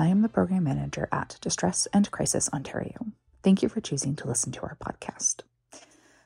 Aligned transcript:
I 0.00 0.06
am 0.06 0.22
the 0.22 0.30
Program 0.30 0.64
Manager 0.64 1.10
at 1.12 1.36
Distress 1.42 1.86
and 1.92 2.10
Crisis 2.10 2.48
Ontario. 2.54 3.12
Thank 3.42 3.62
you 3.62 3.68
for 3.68 3.82
choosing 3.82 4.16
to 4.16 4.26
listen 4.26 4.50
to 4.52 4.62
our 4.62 4.78
podcast. 4.82 5.42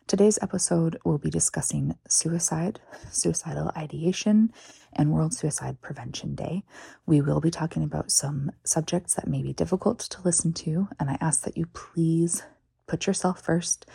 Today's 0.06 0.38
episode 0.40 0.96
will 1.04 1.18
be 1.18 1.28
discussing 1.28 1.98
suicide, 2.08 2.78
suicidal 3.10 3.72
ideation, 3.76 4.52
and 4.92 5.10
World 5.10 5.34
Suicide 5.34 5.80
Prevention 5.80 6.36
Day. 6.36 6.62
We 7.04 7.20
will 7.20 7.40
be 7.40 7.50
talking 7.50 7.82
about 7.82 8.12
some 8.12 8.52
subjects 8.62 9.16
that 9.16 9.26
may 9.26 9.42
be 9.42 9.52
difficult 9.52 9.98
to 9.98 10.22
listen 10.22 10.52
to, 10.52 10.86
and 11.00 11.10
I 11.10 11.18
ask 11.20 11.42
that 11.42 11.56
you 11.56 11.66
please 11.72 12.44
put 12.86 13.08
yourself 13.08 13.42
first 13.42 13.86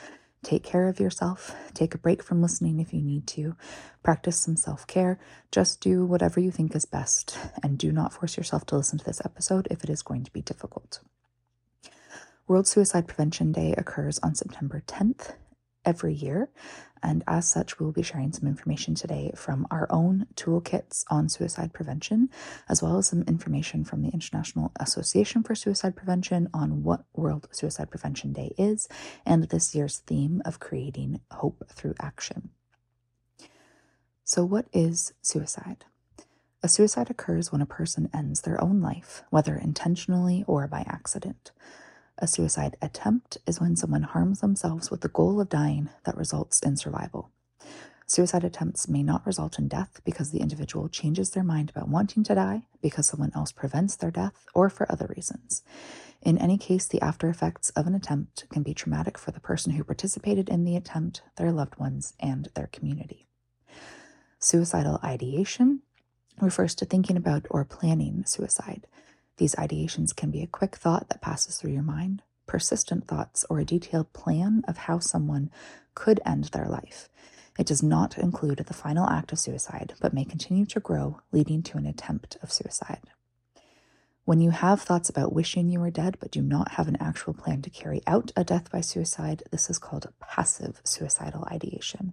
Take 0.44 0.64
care 0.64 0.88
of 0.88 1.00
yourself. 1.00 1.56
Take 1.74 1.94
a 1.94 1.98
break 1.98 2.24
from 2.24 2.42
listening 2.42 2.80
if 2.80 2.94
you 2.94 3.02
need 3.02 3.28
to. 3.28 3.56
Practice 4.04 4.40
some 4.40 4.56
self 4.56 4.88
care. 4.88 5.20
Just 5.52 5.82
do 5.82 6.06
whatever 6.06 6.40
you 6.40 6.52
think 6.52 6.76
is 6.76 6.86
best. 6.86 7.38
And 7.62 7.78
do 7.78 7.92
not 7.92 8.14
force 8.14 8.38
yourself 8.38 8.66
to 8.68 8.78
listen 8.78 8.98
to 9.00 9.06
this 9.06 9.22
episode 9.26 9.68
if 9.70 9.84
it 9.84 9.90
is 9.90 10.02
going 10.02 10.24
to 10.24 10.32
be 10.32 10.42
difficult. 10.42 11.02
World 12.48 12.68
Suicide 12.68 13.08
Prevention 13.08 13.52
Day 13.52 13.76
occurs 13.78 14.18
on 14.20 14.34
September 14.34 14.82
10th 14.88 15.34
every 15.86 16.14
year. 16.14 16.50
And 17.02 17.24
as 17.28 17.48
such, 17.48 17.80
we 17.80 17.86
will 17.86 17.94
be 17.94 18.04
sharing 18.04 18.34
some 18.34 18.48
information 18.48 18.94
today 18.94 19.32
from 19.36 19.66
our 19.72 19.88
own 19.90 20.28
toolkits 20.36 21.06
on 21.10 21.30
suicide 21.30 21.74
prevention, 21.74 22.30
as 22.68 22.84
well 22.84 22.98
as 22.98 23.08
some 23.08 23.24
information 23.24 23.86
from 23.86 24.02
the 24.02 24.10
International 24.10 24.72
Association 24.80 25.44
for 25.44 25.56
Suicide 25.56 25.96
Prevention 25.96 26.50
on 26.54 26.84
what 26.84 27.06
World 27.14 27.48
Suicide 27.52 27.90
Prevention 27.90 28.34
Day 28.34 28.54
is 28.58 28.90
and 29.26 29.46
this 29.46 29.74
year's 29.74 30.00
theme 30.00 30.42
of 30.44 30.60
creating 30.60 31.22
hope 31.32 31.64
through 31.70 31.96
action. 32.02 32.50
So, 34.26 34.44
what 34.44 34.66
is 34.74 35.14
suicide? 35.22 35.86
A 36.62 36.68
suicide 36.68 37.10
occurs 37.10 37.52
when 37.52 37.62
a 37.62 37.66
person 37.66 38.10
ends 38.14 38.42
their 38.42 38.62
own 38.62 38.82
life, 38.82 39.24
whether 39.30 39.56
intentionally 39.56 40.44
or 40.46 40.68
by 40.68 40.82
accident. 40.82 41.52
A 42.22 42.28
suicide 42.28 42.76
attempt 42.82 43.38
is 43.48 43.62
when 43.62 43.78
someone 43.78 44.04
harms 44.04 44.42
themselves 44.42 44.92
with 44.92 45.02
the 45.02 45.08
goal 45.08 45.40
of 45.40 45.48
dying 45.48 45.90
that 46.04 46.18
results 46.18 46.60
in 46.60 46.76
survival. 46.76 47.32
Suicide 48.06 48.44
attempts 48.44 48.90
may 48.90 49.04
not 49.04 49.26
result 49.26 49.58
in 49.58 49.70
death 49.70 50.02
because 50.04 50.32
the 50.32 50.42
individual 50.42 50.90
changes 50.90 51.30
their 51.30 51.44
mind 51.44 51.70
about 51.70 51.88
wanting 51.88 52.24
to 52.26 52.36
die, 52.36 52.64
because 52.82 53.08
someone 53.08 53.32
else 53.34 53.54
prevents 53.54 53.96
their 53.96 54.12
death, 54.12 54.46
or 54.54 54.70
for 54.70 54.92
other 54.92 55.08
reasons. 55.16 55.64
In 56.22 56.38
any 56.38 56.58
case, 56.58 56.88
the 56.88 57.02
after 57.02 57.30
effects 57.30 57.70
of 57.72 57.88
an 57.88 57.96
attempt 57.96 58.50
can 58.50 58.64
be 58.64 58.74
traumatic 58.74 59.18
for 59.18 59.32
the 59.32 59.40
person 59.40 59.74
who 59.74 59.84
participated 59.86 60.50
in 60.50 60.66
the 60.66 60.76
attempt, 60.76 61.22
their 61.38 61.54
loved 61.54 61.78
ones, 61.78 62.14
and 62.20 62.50
their 62.56 62.68
community. 62.68 63.28
Suicidal 64.40 65.00
ideation 65.04 65.84
refers 66.42 66.76
to 66.76 66.86
thinking 66.86 67.16
about 67.16 67.46
or 67.50 67.64
planning 67.64 68.26
suicide. 68.26 68.88
These 69.40 69.56
ideations 69.56 70.14
can 70.14 70.32
be 70.32 70.44
a 70.44 70.48
quick 70.48 70.76
thought 70.76 71.08
that 71.08 71.22
passes 71.22 71.56
through 71.56 71.72
your 71.72 71.82
mind, 71.82 72.24
persistent 72.46 73.08
thoughts, 73.08 73.46
or 73.50 73.60
a 73.60 73.66
detailed 73.66 74.12
plan 74.12 74.66
of 74.68 74.80
how 74.80 75.00
someone 75.00 75.50
could 75.96 76.20
end 76.26 76.46
their 76.46 76.66
life. 76.66 77.08
It 77.58 77.66
does 77.66 77.82
not 77.82 78.18
include 78.18 78.58
the 78.58 78.74
final 78.74 79.08
act 79.08 79.32
of 79.32 79.40
suicide, 79.40 79.94
but 80.02 80.14
may 80.14 80.26
continue 80.26 80.66
to 80.66 80.82
grow, 80.82 81.22
leading 81.32 81.64
to 81.64 81.78
an 81.78 81.86
attempt 81.86 82.38
of 82.44 82.52
suicide. 82.52 83.12
When 84.26 84.42
you 84.42 84.52
have 84.52 84.82
thoughts 84.82 85.10
about 85.10 85.32
wishing 85.32 85.70
you 85.70 85.80
were 85.80 85.90
dead 85.90 86.18
but 86.20 86.32
do 86.32 86.42
not 86.42 86.74
have 86.74 86.90
an 86.90 86.98
actual 87.00 87.34
plan 87.34 87.62
to 87.62 87.70
carry 87.70 88.02
out 88.06 88.34
a 88.36 88.44
death 88.44 88.70
by 88.70 88.82
suicide, 88.82 89.44
this 89.52 89.70
is 89.70 89.80
called 89.80 90.12
passive 90.20 90.82
suicidal 90.84 91.46
ideation 91.50 92.12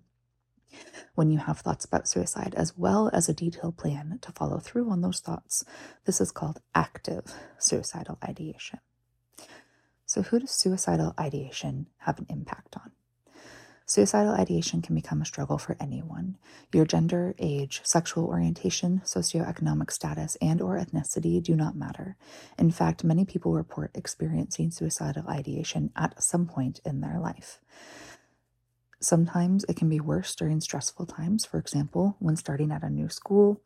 when 1.14 1.30
you 1.30 1.38
have 1.38 1.60
thoughts 1.60 1.84
about 1.84 2.08
suicide, 2.08 2.54
as 2.56 2.76
well 2.76 3.10
as 3.12 3.28
a 3.28 3.34
detailed 3.34 3.76
plan 3.76 4.18
to 4.22 4.32
follow 4.32 4.58
through 4.58 4.90
on 4.90 5.00
those 5.00 5.20
thoughts. 5.20 5.64
This 6.04 6.20
is 6.20 6.30
called 6.30 6.60
active 6.74 7.24
suicidal 7.58 8.18
ideation. 8.22 8.80
So, 10.04 10.22
who 10.22 10.40
does 10.40 10.50
suicidal 10.50 11.14
ideation 11.18 11.86
have 11.98 12.18
an 12.18 12.26
impact 12.28 12.76
on? 12.76 12.92
Suicidal 13.88 14.34
ideation 14.34 14.82
can 14.82 14.96
become 14.96 15.22
a 15.22 15.24
struggle 15.24 15.58
for 15.58 15.76
anyone. 15.78 16.38
Your 16.72 16.84
gender, 16.84 17.36
age, 17.38 17.80
sexual 17.84 18.26
orientation, 18.26 19.00
socioeconomic 19.04 19.92
status, 19.92 20.36
and 20.42 20.60
or 20.60 20.76
ethnicity 20.76 21.40
do 21.40 21.54
not 21.54 21.76
matter. 21.76 22.16
In 22.58 22.72
fact, 22.72 23.04
many 23.04 23.24
people 23.24 23.52
report 23.52 23.92
experiencing 23.94 24.72
suicidal 24.72 25.28
ideation 25.28 25.92
at 25.94 26.20
some 26.20 26.46
point 26.46 26.80
in 26.84 27.00
their 27.00 27.20
life. 27.20 27.60
Sometimes 29.06 29.64
it 29.68 29.76
can 29.76 29.88
be 29.88 30.00
worse 30.00 30.34
during 30.34 30.60
stressful 30.60 31.06
times, 31.06 31.44
for 31.44 31.58
example, 31.58 32.16
when 32.18 32.34
starting 32.34 32.72
at 32.72 32.82
a 32.82 32.90
new 32.90 33.08
school, 33.08 33.60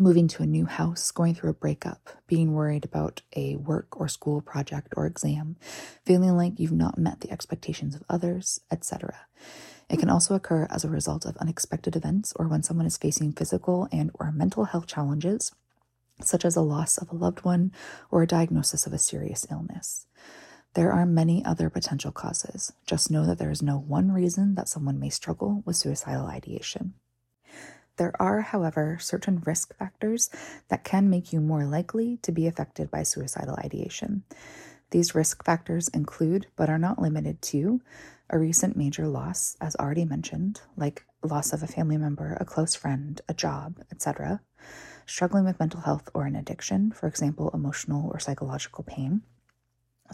moving 0.00 0.26
to 0.26 0.42
a 0.42 0.46
new 0.46 0.66
house, 0.66 1.12
going 1.12 1.36
through 1.36 1.50
a 1.50 1.54
breakup, 1.54 2.10
being 2.26 2.52
worried 2.52 2.84
about 2.84 3.22
a 3.36 3.54
work 3.54 4.00
or 4.00 4.08
school 4.08 4.40
project 4.40 4.92
or 4.96 5.06
exam, 5.06 5.54
feeling 6.04 6.36
like 6.36 6.58
you've 6.58 6.72
not 6.72 6.98
met 6.98 7.20
the 7.20 7.30
expectations 7.30 7.94
of 7.94 8.02
others, 8.08 8.58
etc. 8.72 9.14
It 9.88 10.00
can 10.00 10.10
also 10.10 10.34
occur 10.34 10.66
as 10.68 10.82
a 10.82 10.90
result 10.90 11.26
of 11.26 11.36
unexpected 11.36 11.94
events 11.94 12.32
or 12.34 12.48
when 12.48 12.64
someone 12.64 12.86
is 12.86 12.96
facing 12.96 13.34
physical 13.34 13.86
and 13.92 14.10
or 14.14 14.32
mental 14.32 14.64
health 14.64 14.88
challenges 14.88 15.52
such 16.20 16.44
as 16.44 16.56
a 16.56 16.60
loss 16.60 16.98
of 16.98 17.12
a 17.12 17.14
loved 17.14 17.44
one 17.44 17.70
or 18.10 18.24
a 18.24 18.26
diagnosis 18.26 18.84
of 18.84 18.92
a 18.92 18.98
serious 18.98 19.46
illness. 19.48 20.08
There 20.74 20.92
are 20.92 21.04
many 21.04 21.44
other 21.44 21.68
potential 21.68 22.12
causes. 22.12 22.72
Just 22.86 23.10
know 23.10 23.26
that 23.26 23.38
there 23.38 23.50
is 23.50 23.60
no 23.60 23.78
one 23.78 24.10
reason 24.10 24.54
that 24.54 24.68
someone 24.68 24.98
may 24.98 25.10
struggle 25.10 25.62
with 25.66 25.76
suicidal 25.76 26.26
ideation. 26.26 26.94
There 27.96 28.14
are, 28.20 28.40
however, 28.40 28.96
certain 28.98 29.42
risk 29.44 29.76
factors 29.76 30.30
that 30.68 30.82
can 30.82 31.10
make 31.10 31.30
you 31.30 31.40
more 31.40 31.66
likely 31.66 32.18
to 32.22 32.32
be 32.32 32.46
affected 32.46 32.90
by 32.90 33.02
suicidal 33.02 33.56
ideation. 33.56 34.24
These 34.92 35.14
risk 35.14 35.44
factors 35.44 35.88
include, 35.88 36.46
but 36.56 36.70
are 36.70 36.78
not 36.78 37.00
limited 37.00 37.42
to, 37.42 37.82
a 38.30 38.38
recent 38.38 38.74
major 38.74 39.06
loss, 39.06 39.58
as 39.60 39.76
already 39.76 40.06
mentioned, 40.06 40.62
like 40.74 41.04
loss 41.22 41.52
of 41.52 41.62
a 41.62 41.66
family 41.66 41.98
member, 41.98 42.36
a 42.40 42.46
close 42.46 42.74
friend, 42.74 43.20
a 43.28 43.34
job, 43.34 43.78
etc., 43.90 44.40
struggling 45.04 45.44
with 45.44 45.60
mental 45.60 45.80
health 45.80 46.08
or 46.14 46.24
an 46.24 46.34
addiction, 46.34 46.92
for 46.92 47.08
example, 47.08 47.50
emotional 47.52 48.10
or 48.10 48.18
psychological 48.18 48.84
pain, 48.84 49.20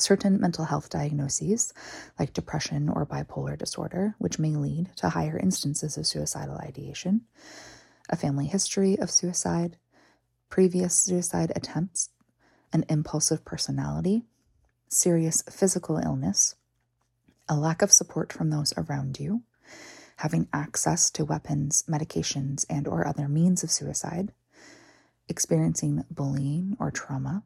certain 0.03 0.41
mental 0.41 0.65
health 0.67 0.91
diagnoses, 0.91 1.73
like 2.19 2.33
depression 2.33 2.89
or 2.89 3.07
bipolar 3.07 3.57
disorder, 3.59 4.15
which 4.19 4.39
may 4.39 4.57
lead 4.57 4.91
to 4.97 5.11
higher 5.11 5.39
instances 5.39 5.97
of 5.97 6.07
suicidal 6.07 6.57
ideation, 6.59 7.23
a 8.09 8.17
family 8.17 8.47
history 8.47 8.99
of 8.99 9.11
suicide, 9.11 9.77
previous 10.49 10.95
suicide 10.95 11.53
attempts, 11.55 12.11
an 12.73 12.85
impulsive 12.89 13.45
personality, 13.45 14.25
serious 14.89 15.43
physical 15.43 15.99
illness, 15.99 16.55
a 17.49 17.57
lack 17.57 17.83
of 17.83 17.93
support 17.93 18.33
from 18.33 18.51
those 18.51 18.73
around 18.77 19.19
you, 19.19 19.43
having 20.17 20.49
access 20.53 21.11
to 21.11 21.25
weapons, 21.25 21.85
medications, 21.89 22.65
and 22.69 22.89
or 22.89 23.07
other 23.07 23.29
means 23.29 23.63
of 23.63 23.71
suicide, 23.71 24.33
experiencing 25.29 26.05
bullying 26.11 26.77
or 26.81 26.91
trauma, 26.91 27.43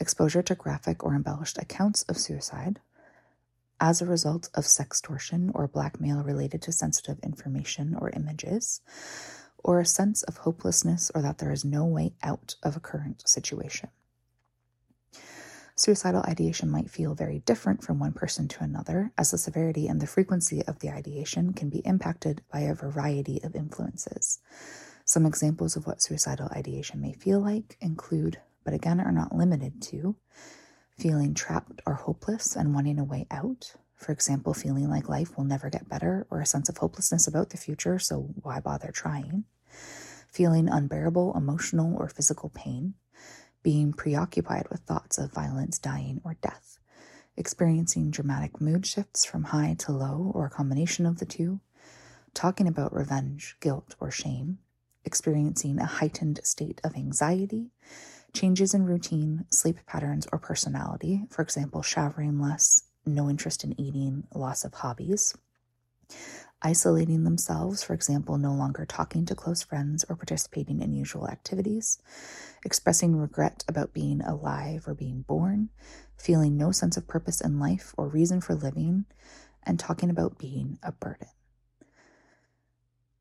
exposure 0.00 0.42
to 0.42 0.54
graphic 0.54 1.04
or 1.04 1.14
embellished 1.14 1.58
accounts 1.58 2.02
of 2.04 2.18
suicide 2.18 2.80
as 3.80 4.02
a 4.02 4.06
result 4.06 4.50
of 4.54 4.64
sextortion 4.64 5.50
or 5.54 5.68
blackmail 5.68 6.22
related 6.22 6.60
to 6.62 6.72
sensitive 6.72 7.18
information 7.22 7.96
or 8.00 8.10
images, 8.10 8.80
or 9.62 9.80
a 9.80 9.86
sense 9.86 10.22
of 10.24 10.38
hopelessness 10.38 11.10
or 11.14 11.22
that 11.22 11.38
there 11.38 11.52
is 11.52 11.64
no 11.64 11.84
way 11.84 12.12
out 12.22 12.56
of 12.62 12.76
a 12.76 12.80
current 12.80 13.22
situation. 13.28 13.88
Suicidal 15.76 16.22
ideation 16.22 16.68
might 16.68 16.90
feel 16.90 17.14
very 17.14 17.38
different 17.40 17.84
from 17.84 18.00
one 18.00 18.12
person 18.12 18.48
to 18.48 18.64
another, 18.64 19.12
as 19.16 19.30
the 19.30 19.38
severity 19.38 19.86
and 19.86 20.00
the 20.00 20.08
frequency 20.08 20.64
of 20.66 20.80
the 20.80 20.90
ideation 20.90 21.52
can 21.52 21.68
be 21.68 21.78
impacted 21.86 22.42
by 22.52 22.60
a 22.60 22.74
variety 22.74 23.40
of 23.44 23.54
influences. 23.54 24.40
Some 25.04 25.24
examples 25.24 25.76
of 25.76 25.86
what 25.86 26.02
suicidal 26.02 26.48
ideation 26.48 27.00
may 27.00 27.12
feel 27.12 27.38
like 27.38 27.76
include, 27.80 28.40
but 28.68 28.74
again 28.74 29.00
are 29.00 29.10
not 29.10 29.34
limited 29.34 29.80
to, 29.80 30.14
feeling 30.98 31.32
trapped 31.32 31.80
or 31.86 31.94
hopeless 31.94 32.54
and 32.54 32.74
wanting 32.74 32.98
a 32.98 33.04
way 33.04 33.26
out. 33.30 33.72
For 33.96 34.12
example, 34.12 34.52
feeling 34.52 34.90
like 34.90 35.08
life 35.08 35.38
will 35.38 35.44
never 35.44 35.70
get 35.70 35.88
better 35.88 36.26
or 36.28 36.42
a 36.42 36.46
sense 36.46 36.68
of 36.68 36.76
hopelessness 36.76 37.26
about 37.26 37.48
the 37.48 37.56
future, 37.56 37.98
so 37.98 38.28
why 38.42 38.60
bother 38.60 38.90
trying? 38.92 39.44
Feeling 40.30 40.68
unbearable 40.68 41.32
emotional 41.34 41.96
or 41.96 42.10
physical 42.10 42.50
pain. 42.50 42.92
Being 43.62 43.94
preoccupied 43.94 44.68
with 44.68 44.80
thoughts 44.80 45.16
of 45.16 45.32
violence, 45.32 45.78
dying, 45.78 46.20
or 46.22 46.36
death, 46.42 46.78
experiencing 47.38 48.10
dramatic 48.10 48.60
mood 48.60 48.84
shifts 48.84 49.24
from 49.24 49.44
high 49.44 49.76
to 49.78 49.92
low 49.92 50.30
or 50.34 50.44
a 50.44 50.50
combination 50.50 51.06
of 51.06 51.20
the 51.20 51.24
two, 51.24 51.60
talking 52.34 52.68
about 52.68 52.92
revenge, 52.94 53.56
guilt, 53.60 53.96
or 53.98 54.10
shame, 54.10 54.58
experiencing 55.06 55.78
a 55.78 55.86
heightened 55.86 56.38
state 56.44 56.82
of 56.84 56.94
anxiety, 56.96 57.70
changes 58.34 58.74
in 58.74 58.84
routine, 58.84 59.44
sleep 59.50 59.78
patterns, 59.86 60.26
or 60.32 60.38
personality, 60.38 61.24
for 61.30 61.42
example, 61.42 61.82
showering 61.82 62.40
less, 62.40 62.82
no 63.06 63.28
interest 63.28 63.64
in 63.64 63.78
eating, 63.80 64.26
loss 64.34 64.64
of 64.64 64.74
hobbies, 64.74 65.36
isolating 66.62 67.24
themselves, 67.24 67.82
for 67.82 67.94
example, 67.94 68.36
no 68.36 68.52
longer 68.52 68.84
talking 68.84 69.24
to 69.26 69.34
close 69.34 69.62
friends 69.62 70.04
or 70.08 70.16
participating 70.16 70.80
in 70.80 70.92
usual 70.92 71.28
activities, 71.28 71.98
expressing 72.64 73.16
regret 73.16 73.64
about 73.68 73.92
being 73.92 74.20
alive 74.22 74.86
or 74.86 74.94
being 74.94 75.22
born, 75.22 75.68
feeling 76.16 76.56
no 76.56 76.72
sense 76.72 76.96
of 76.96 77.06
purpose 77.06 77.40
in 77.40 77.60
life 77.60 77.94
or 77.96 78.08
reason 78.08 78.40
for 78.40 78.54
living, 78.54 79.04
and 79.62 79.78
talking 79.78 80.10
about 80.10 80.38
being 80.38 80.78
a 80.82 80.92
burden. 80.92 81.28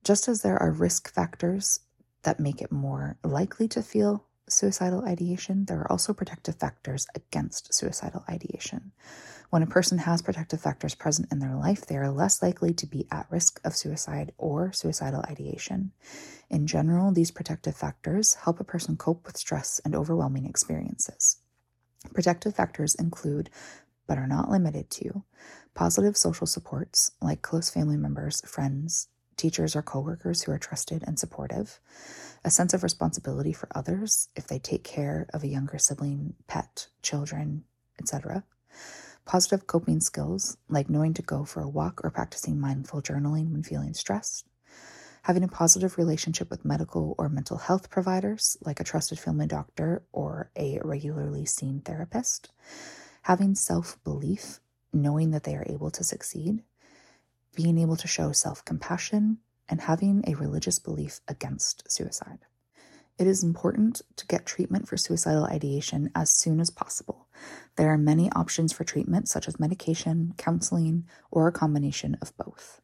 Just 0.04 0.28
as 0.28 0.42
there 0.42 0.62
are 0.62 0.72
risk 0.72 1.14
factors 1.14 1.82
that 2.24 2.40
make 2.40 2.62
it 2.62 2.72
more 2.72 3.18
likely 3.24 3.68
to 3.68 3.84
feel 3.84 4.26
suicidal 4.50 5.06
ideation, 5.06 5.66
there 5.66 5.80
are 5.80 5.92
also 5.92 6.14
protective 6.14 6.56
factors 6.56 7.08
against 7.16 7.74
suicidal 7.74 8.24
ideation. 8.30 8.92
When 9.50 9.64
a 9.64 9.68
person 9.68 10.00
has 10.00 10.22
protective 10.22 10.60
factors 10.60 10.96
present 10.96 11.32
in 11.32 11.40
their 11.40 11.56
life, 11.56 11.86
they 11.86 11.96
are 11.96 12.12
less 12.12 12.42
likely 12.42 12.74
to 12.74 12.86
be 12.86 13.08
at 13.12 13.28
risk 13.30 13.62
of 13.64 13.76
suicide 13.76 14.34
or 14.38 14.74
suicidal 14.74 15.22
ideation. 15.30 15.94
In 16.50 16.68
general, 16.68 17.12
these 17.12 17.32
protective 17.32 17.76
factors 17.76 18.36
help 18.44 18.60
a 18.60 18.66
person 18.66 18.98
cope 18.98 19.26
with 19.26 19.38
stress 19.38 19.80
and 19.86 19.96
overwhelming 19.96 20.46
experiences. 20.46 21.38
Protective 22.14 22.56
factors 22.56 22.96
include, 22.96 23.50
but 24.06 24.18
are 24.18 24.28
not 24.28 24.50
limited 24.50 24.90
to, 24.90 25.24
positive 25.74 26.18
social 26.18 26.48
supports 26.48 27.12
like 27.22 27.42
close 27.42 27.70
family 27.70 27.98
members, 27.98 28.42
friends, 28.46 29.08
teachers, 29.38 29.76
or 29.76 29.82
coworkers 29.82 30.44
who 30.44 30.52
are 30.52 30.60
trusted 30.60 31.04
and 31.08 31.20
supportive, 31.20 31.80
a 32.44 32.52
sense 32.52 32.74
of 32.74 32.84
responsibility 32.84 33.54
for 33.54 33.70
others 33.76 34.30
if 34.36 34.48
they 34.48 34.60
take 34.60 34.84
care 34.84 35.28
of 35.34 35.44
a 35.44 35.48
younger 35.48 35.78
sibling, 35.78 36.34
pet, 36.48 36.88
children, 37.02 37.64
etc 38.00 38.44
Positive 39.26 39.68
coping 39.68 40.00
skills, 40.00 40.58
like 40.70 40.90
knowing 40.90 41.14
to 41.14 41.22
go 41.22 41.44
for 41.44 41.62
a 41.62 41.68
walk 41.68 42.00
or 42.04 42.10
practicing 42.10 42.60
mindful 42.60 43.02
journaling 43.02 43.52
when 43.52 43.62
feeling 43.62 43.94
stressed. 43.94 44.48
Having 45.24 45.44
a 45.44 45.50
positive 45.50 45.98
relationship 45.98 46.50
with 46.50 46.64
medical 46.64 47.14
or 47.18 47.28
mental 47.28 47.58
health 47.58 47.90
providers, 47.90 48.56
like 48.62 48.80
a 48.80 48.86
trusted 48.86 49.20
family 49.20 49.46
doctor 49.46 50.04
or 50.14 50.50
a 50.56 50.80
regularly 50.82 51.46
seen 51.46 51.82
therapist. 51.82 52.52
Having 53.24 53.56
self 53.56 54.02
belief, 54.06 54.62
knowing 54.94 55.32
that 55.32 55.44
they 55.44 55.58
are 55.58 55.66
able 55.68 55.92
to 55.92 56.06
succeed. 56.06 56.64
Being 57.56 57.78
able 57.78 57.98
to 57.98 58.08
show 58.08 58.32
self 58.32 58.64
compassion, 58.66 59.40
and 59.70 59.82
having 59.82 60.24
a 60.28 60.36
religious 60.36 60.80
belief 60.80 61.20
against 61.28 61.92
suicide. 61.92 62.40
It 63.18 63.28
is 63.28 63.44
important 63.44 64.02
to 64.16 64.28
get 64.28 64.46
treatment 64.46 64.88
for 64.88 64.96
suicidal 64.96 65.46
ideation 65.46 66.12
as 66.14 66.30
soon 66.30 66.60
as 66.60 66.70
possible. 66.70 67.28
There 67.76 67.92
are 67.92 67.98
many 67.98 68.32
options 68.32 68.72
for 68.72 68.84
treatment, 68.84 69.28
such 69.28 69.48
as 69.48 69.60
medication, 69.60 70.34
counseling, 70.38 71.06
or 71.32 71.48
a 71.48 71.52
combination 71.52 72.18
of 72.22 72.36
both. 72.38 72.80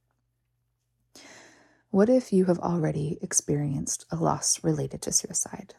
What 1.92 2.10
if 2.10 2.34
you 2.34 2.46
have 2.46 2.58
already 2.60 3.20
experienced 3.22 4.06
a 4.12 4.16
loss 4.16 4.64
related 4.64 5.04
to 5.04 5.12
suicide? 5.12 5.76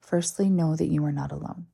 Firstly, 0.00 0.50
know 0.50 0.76
that 0.76 0.88
you 0.88 1.02
are 1.06 1.12
not 1.12 1.32
alone. 1.32 1.66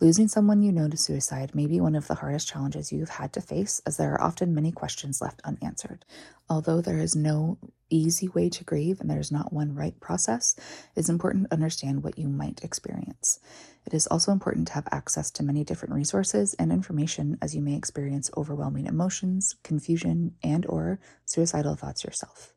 Losing 0.00 0.26
someone 0.26 0.60
you 0.60 0.72
know 0.72 0.88
to 0.88 0.96
suicide 0.96 1.54
may 1.54 1.66
be 1.66 1.80
one 1.80 1.94
of 1.94 2.08
the 2.08 2.16
hardest 2.16 2.48
challenges 2.48 2.92
you've 2.92 3.10
had 3.10 3.32
to 3.32 3.40
face, 3.40 3.80
as 3.86 3.96
there 3.96 4.12
are 4.12 4.20
often 4.20 4.52
many 4.52 4.72
questions 4.72 5.22
left 5.22 5.40
unanswered. 5.44 6.04
Although 6.50 6.80
there 6.80 6.98
is 6.98 7.14
no 7.14 7.58
easy 7.90 8.26
way 8.26 8.48
to 8.50 8.64
grieve 8.64 9.00
and 9.00 9.08
there's 9.08 9.30
not 9.30 9.52
one 9.52 9.72
right 9.72 9.98
process, 10.00 10.56
it's 10.96 11.08
important 11.08 11.44
to 11.44 11.54
understand 11.54 12.02
what 12.02 12.18
you 12.18 12.28
might 12.28 12.64
experience. 12.64 13.38
It 13.86 13.94
is 13.94 14.08
also 14.08 14.32
important 14.32 14.66
to 14.68 14.74
have 14.74 14.88
access 14.90 15.30
to 15.30 15.44
many 15.44 15.62
different 15.62 15.94
resources 15.94 16.54
and 16.54 16.72
information 16.72 17.38
as 17.40 17.54
you 17.54 17.62
may 17.62 17.76
experience 17.76 18.32
overwhelming 18.36 18.86
emotions, 18.86 19.54
confusion, 19.62 20.34
and 20.42 20.66
or 20.66 20.98
suicidal 21.24 21.76
thoughts 21.76 22.02
yourself. 22.02 22.52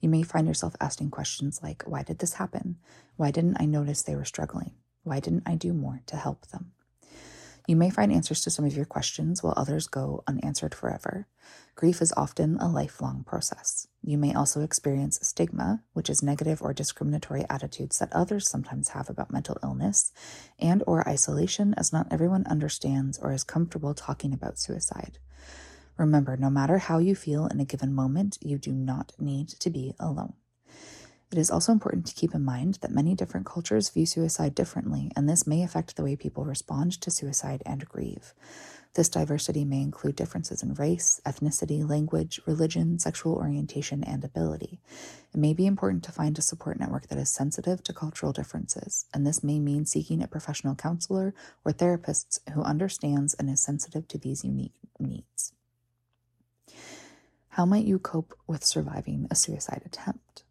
You 0.00 0.08
may 0.08 0.24
find 0.24 0.48
yourself 0.48 0.74
asking 0.80 1.10
questions 1.10 1.60
like, 1.62 1.84
why 1.86 2.02
did 2.02 2.18
this 2.18 2.34
happen? 2.34 2.78
Why 3.16 3.30
didn't 3.30 3.58
I 3.60 3.66
notice 3.66 4.02
they 4.02 4.16
were 4.16 4.24
struggling? 4.24 4.72
Why 5.02 5.20
didn't 5.20 5.44
I 5.46 5.56
do 5.56 5.72
more 5.72 6.00
to 6.06 6.16
help 6.16 6.46
them? 6.48 6.72
You 7.66 7.76
may 7.76 7.90
find 7.90 8.12
answers 8.12 8.40
to 8.42 8.50
some 8.50 8.64
of 8.64 8.74
your 8.74 8.84
questions 8.84 9.42
while 9.42 9.54
others 9.56 9.86
go 9.86 10.24
unanswered 10.26 10.74
forever. 10.74 11.28
Grief 11.76 12.02
is 12.02 12.12
often 12.16 12.56
a 12.58 12.68
lifelong 12.68 13.22
process. 13.24 13.86
You 14.02 14.18
may 14.18 14.34
also 14.34 14.62
experience 14.62 15.20
stigma, 15.22 15.84
which 15.92 16.10
is 16.10 16.22
negative 16.22 16.60
or 16.60 16.72
discriminatory 16.72 17.44
attitudes 17.48 17.98
that 18.00 18.12
others 18.12 18.48
sometimes 18.48 18.90
have 18.90 19.08
about 19.08 19.30
mental 19.30 19.58
illness, 19.62 20.12
and 20.58 20.82
or 20.88 21.08
isolation 21.08 21.72
as 21.74 21.92
not 21.92 22.08
everyone 22.10 22.46
understands 22.46 23.16
or 23.18 23.32
is 23.32 23.44
comfortable 23.44 23.94
talking 23.94 24.32
about 24.32 24.58
suicide. 24.58 25.18
Remember, 25.96 26.36
no 26.36 26.50
matter 26.50 26.78
how 26.78 26.98
you 26.98 27.14
feel 27.14 27.46
in 27.46 27.60
a 27.60 27.64
given 27.64 27.94
moment, 27.94 28.38
you 28.40 28.58
do 28.58 28.72
not 28.72 29.12
need 29.20 29.48
to 29.48 29.70
be 29.70 29.94
alone. 30.00 30.34
It 31.32 31.38
is 31.38 31.50
also 31.50 31.72
important 31.72 32.04
to 32.06 32.14
keep 32.14 32.34
in 32.34 32.44
mind 32.44 32.74
that 32.82 32.90
many 32.90 33.14
different 33.14 33.46
cultures 33.46 33.88
view 33.88 34.04
suicide 34.04 34.54
differently, 34.54 35.10
and 35.16 35.26
this 35.26 35.46
may 35.46 35.62
affect 35.62 35.96
the 35.96 36.02
way 36.02 36.14
people 36.14 36.44
respond 36.44 36.92
to 37.00 37.10
suicide 37.10 37.62
and 37.64 37.88
grieve. 37.88 38.34
This 38.92 39.08
diversity 39.08 39.64
may 39.64 39.80
include 39.80 40.14
differences 40.14 40.62
in 40.62 40.74
race, 40.74 41.22
ethnicity, 41.24 41.88
language, 41.88 42.38
religion, 42.44 42.98
sexual 42.98 43.32
orientation, 43.32 44.04
and 44.04 44.22
ability. 44.22 44.78
It 45.32 45.40
may 45.40 45.54
be 45.54 45.64
important 45.64 46.04
to 46.04 46.12
find 46.12 46.38
a 46.38 46.42
support 46.42 46.78
network 46.78 47.08
that 47.08 47.16
is 47.16 47.30
sensitive 47.30 47.82
to 47.84 47.94
cultural 47.94 48.34
differences, 48.34 49.06
and 49.14 49.26
this 49.26 49.42
may 49.42 49.58
mean 49.58 49.86
seeking 49.86 50.22
a 50.22 50.28
professional 50.28 50.74
counselor 50.74 51.32
or 51.64 51.72
therapist 51.72 52.40
who 52.52 52.60
understands 52.62 53.32
and 53.32 53.48
is 53.48 53.62
sensitive 53.62 54.06
to 54.08 54.18
these 54.18 54.44
unique 54.44 54.74
needs. 54.98 55.54
How 57.48 57.64
might 57.64 57.86
you 57.86 57.98
cope 57.98 58.36
with 58.46 58.64
surviving 58.64 59.26
a 59.30 59.34
suicide 59.34 59.80
attempt? 59.86 60.44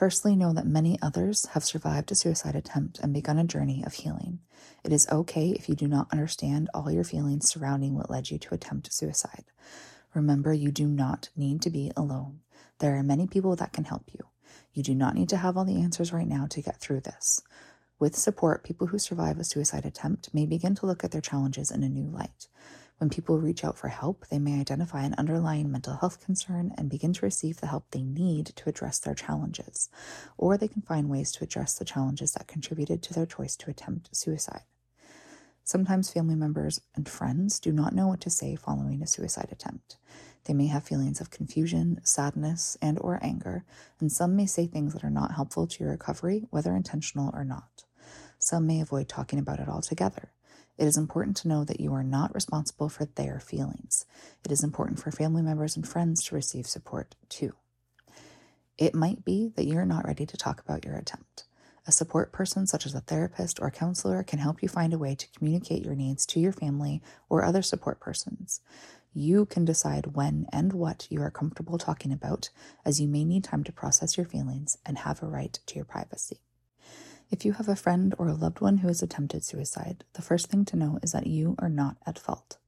Firstly, 0.00 0.34
know 0.34 0.54
that 0.54 0.66
many 0.66 0.98
others 1.02 1.44
have 1.52 1.62
survived 1.62 2.10
a 2.10 2.14
suicide 2.14 2.56
attempt 2.56 2.98
and 3.00 3.12
begun 3.12 3.36
a 3.36 3.44
journey 3.44 3.84
of 3.84 3.92
healing. 3.92 4.38
It 4.82 4.94
is 4.94 5.06
okay 5.12 5.50
if 5.50 5.68
you 5.68 5.74
do 5.74 5.86
not 5.86 6.10
understand 6.10 6.70
all 6.72 6.90
your 6.90 7.04
feelings 7.04 7.50
surrounding 7.50 7.94
what 7.94 8.08
led 8.08 8.30
you 8.30 8.38
to 8.38 8.54
attempt 8.54 8.94
suicide. 8.94 9.44
Remember, 10.14 10.54
you 10.54 10.72
do 10.72 10.86
not 10.86 11.28
need 11.36 11.60
to 11.60 11.68
be 11.68 11.92
alone. 11.98 12.40
There 12.78 12.96
are 12.96 13.02
many 13.02 13.26
people 13.26 13.54
that 13.56 13.74
can 13.74 13.84
help 13.84 14.04
you. 14.10 14.20
You 14.72 14.82
do 14.82 14.94
not 14.94 15.14
need 15.14 15.28
to 15.28 15.36
have 15.36 15.58
all 15.58 15.66
the 15.66 15.82
answers 15.82 16.14
right 16.14 16.26
now 16.26 16.46
to 16.46 16.62
get 16.62 16.80
through 16.80 17.00
this. 17.00 17.42
With 17.98 18.16
support, 18.16 18.64
people 18.64 18.86
who 18.86 18.98
survive 18.98 19.38
a 19.38 19.44
suicide 19.44 19.84
attempt 19.84 20.32
may 20.32 20.46
begin 20.46 20.74
to 20.76 20.86
look 20.86 21.04
at 21.04 21.10
their 21.10 21.20
challenges 21.20 21.70
in 21.70 21.82
a 21.82 21.90
new 21.90 22.06
light. 22.06 22.48
When 23.00 23.08
people 23.08 23.38
reach 23.38 23.64
out 23.64 23.78
for 23.78 23.88
help, 23.88 24.26
they 24.28 24.38
may 24.38 24.60
identify 24.60 25.04
an 25.04 25.14
underlying 25.16 25.72
mental 25.72 25.96
health 25.96 26.22
concern 26.22 26.74
and 26.76 26.90
begin 26.90 27.14
to 27.14 27.24
receive 27.24 27.58
the 27.58 27.68
help 27.68 27.86
they 27.90 28.02
need 28.02 28.52
to 28.56 28.68
address 28.68 28.98
their 28.98 29.14
challenges, 29.14 29.88
or 30.36 30.58
they 30.58 30.68
can 30.68 30.82
find 30.82 31.08
ways 31.08 31.32
to 31.32 31.44
address 31.44 31.72
the 31.72 31.86
challenges 31.86 32.32
that 32.32 32.46
contributed 32.46 33.02
to 33.02 33.14
their 33.14 33.24
choice 33.24 33.56
to 33.56 33.70
attempt 33.70 34.14
suicide. 34.14 34.64
Sometimes 35.64 36.10
family 36.10 36.34
members 36.34 36.82
and 36.94 37.08
friends 37.08 37.58
do 37.58 37.72
not 37.72 37.94
know 37.94 38.06
what 38.06 38.20
to 38.20 38.28
say 38.28 38.54
following 38.54 39.02
a 39.02 39.06
suicide 39.06 39.48
attempt. 39.50 39.96
They 40.44 40.52
may 40.52 40.66
have 40.66 40.84
feelings 40.84 41.22
of 41.22 41.30
confusion, 41.30 42.02
sadness, 42.04 42.76
and 42.82 42.98
or 42.98 43.18
anger, 43.22 43.64
and 43.98 44.12
some 44.12 44.36
may 44.36 44.44
say 44.44 44.66
things 44.66 44.92
that 44.92 45.04
are 45.04 45.08
not 45.08 45.32
helpful 45.32 45.66
to 45.66 45.82
your 45.82 45.92
recovery, 45.92 46.44
whether 46.50 46.76
intentional 46.76 47.30
or 47.32 47.44
not. 47.44 47.84
Some 48.38 48.66
may 48.66 48.82
avoid 48.82 49.08
talking 49.08 49.38
about 49.38 49.58
it 49.58 49.68
altogether. 49.70 50.32
It 50.80 50.86
is 50.86 50.96
important 50.96 51.36
to 51.36 51.48
know 51.48 51.62
that 51.64 51.78
you 51.78 51.92
are 51.92 52.02
not 52.02 52.34
responsible 52.34 52.88
for 52.88 53.04
their 53.04 53.38
feelings. 53.38 54.06
It 54.42 54.50
is 54.50 54.64
important 54.64 54.98
for 54.98 55.10
family 55.10 55.42
members 55.42 55.76
and 55.76 55.86
friends 55.86 56.24
to 56.24 56.34
receive 56.34 56.66
support 56.66 57.16
too. 57.28 57.52
It 58.78 58.94
might 58.94 59.22
be 59.22 59.52
that 59.56 59.66
you're 59.66 59.84
not 59.84 60.06
ready 60.06 60.24
to 60.24 60.36
talk 60.38 60.58
about 60.58 60.86
your 60.86 60.96
attempt. 60.96 61.44
A 61.86 61.92
support 61.92 62.32
person, 62.32 62.66
such 62.66 62.86
as 62.86 62.94
a 62.94 63.00
therapist 63.00 63.60
or 63.60 63.70
counselor, 63.70 64.22
can 64.22 64.38
help 64.38 64.62
you 64.62 64.70
find 64.70 64.94
a 64.94 64.98
way 64.98 65.14
to 65.14 65.28
communicate 65.36 65.84
your 65.84 65.94
needs 65.94 66.24
to 66.24 66.40
your 66.40 66.52
family 66.52 67.02
or 67.28 67.44
other 67.44 67.60
support 67.60 68.00
persons. 68.00 68.62
You 69.12 69.44
can 69.44 69.66
decide 69.66 70.14
when 70.14 70.46
and 70.50 70.72
what 70.72 71.06
you 71.10 71.20
are 71.20 71.30
comfortable 71.30 71.76
talking 71.76 72.10
about, 72.10 72.48
as 72.86 73.02
you 73.02 73.06
may 73.06 73.26
need 73.26 73.44
time 73.44 73.64
to 73.64 73.72
process 73.72 74.16
your 74.16 74.24
feelings 74.24 74.78
and 74.86 74.96
have 74.96 75.22
a 75.22 75.26
right 75.26 75.58
to 75.66 75.74
your 75.74 75.84
privacy. 75.84 76.40
If 77.30 77.44
you 77.44 77.52
have 77.52 77.68
a 77.68 77.76
friend 77.76 78.12
or 78.18 78.26
a 78.26 78.34
loved 78.34 78.60
one 78.60 78.78
who 78.78 78.88
has 78.88 79.02
attempted 79.02 79.44
suicide, 79.44 80.02
the 80.14 80.22
first 80.22 80.48
thing 80.48 80.64
to 80.64 80.76
know 80.76 80.98
is 81.00 81.12
that 81.12 81.28
you 81.28 81.54
are 81.60 81.68
not 81.68 81.96
at 82.04 82.18
fault. 82.18 82.58